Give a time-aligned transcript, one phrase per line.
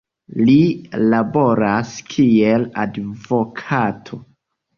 [0.45, 0.53] Li
[1.13, 4.21] laboras kiel advokato.